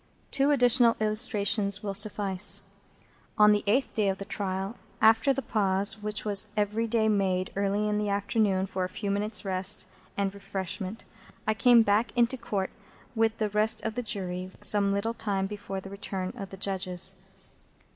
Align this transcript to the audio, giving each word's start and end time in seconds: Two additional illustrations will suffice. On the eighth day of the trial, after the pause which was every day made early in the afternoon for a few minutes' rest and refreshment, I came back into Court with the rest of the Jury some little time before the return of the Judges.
Two 0.31 0.49
additional 0.49 0.97
illustrations 0.99 1.83
will 1.83 1.93
suffice. 1.93 2.63
On 3.37 3.51
the 3.51 3.63
eighth 3.67 3.93
day 3.93 4.09
of 4.09 4.17
the 4.17 4.25
trial, 4.25 4.77
after 4.99 5.31
the 5.31 5.43
pause 5.43 6.01
which 6.01 6.25
was 6.25 6.47
every 6.57 6.87
day 6.87 7.07
made 7.07 7.51
early 7.55 7.87
in 7.87 7.99
the 7.99 8.09
afternoon 8.09 8.65
for 8.65 8.83
a 8.83 8.89
few 8.89 9.11
minutes' 9.11 9.45
rest 9.45 9.85
and 10.17 10.33
refreshment, 10.33 11.05
I 11.45 11.53
came 11.53 11.83
back 11.83 12.11
into 12.17 12.35
Court 12.35 12.71
with 13.13 13.37
the 13.37 13.49
rest 13.49 13.83
of 13.83 13.93
the 13.93 14.01
Jury 14.01 14.49
some 14.59 14.89
little 14.89 15.13
time 15.13 15.45
before 15.45 15.79
the 15.79 15.91
return 15.91 16.33
of 16.35 16.49
the 16.49 16.57
Judges. 16.57 17.15